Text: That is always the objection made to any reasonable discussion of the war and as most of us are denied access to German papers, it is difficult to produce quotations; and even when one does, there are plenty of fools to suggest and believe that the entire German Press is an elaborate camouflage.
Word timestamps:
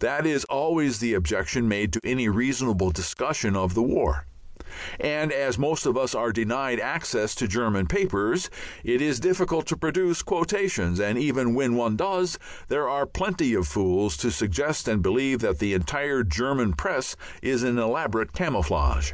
That 0.00 0.26
is 0.26 0.44
always 0.46 0.98
the 0.98 1.14
objection 1.14 1.68
made 1.68 1.92
to 1.92 2.00
any 2.02 2.28
reasonable 2.28 2.90
discussion 2.90 3.54
of 3.54 3.74
the 3.74 3.84
war 3.84 4.26
and 4.98 5.30
as 5.30 5.58
most 5.60 5.86
of 5.86 5.96
us 5.96 6.12
are 6.12 6.32
denied 6.32 6.80
access 6.80 7.36
to 7.36 7.46
German 7.46 7.86
papers, 7.86 8.50
it 8.82 9.00
is 9.00 9.20
difficult 9.20 9.64
to 9.66 9.76
produce 9.76 10.22
quotations; 10.22 10.98
and 10.98 11.16
even 11.18 11.54
when 11.54 11.76
one 11.76 11.94
does, 11.94 12.36
there 12.66 12.88
are 12.88 13.06
plenty 13.06 13.54
of 13.54 13.68
fools 13.68 14.16
to 14.16 14.32
suggest 14.32 14.88
and 14.88 15.02
believe 15.02 15.38
that 15.38 15.60
the 15.60 15.72
entire 15.72 16.24
German 16.24 16.72
Press 16.72 17.14
is 17.40 17.62
an 17.62 17.78
elaborate 17.78 18.32
camouflage. 18.32 19.12